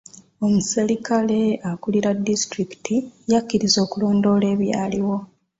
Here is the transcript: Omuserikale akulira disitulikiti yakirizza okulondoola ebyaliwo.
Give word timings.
Omuserikale 0.45 1.39
akulira 1.71 2.09
disitulikiti 2.27 2.95
yakirizza 3.31 3.79
okulondoola 3.85 4.45
ebyaliwo. 4.53 5.15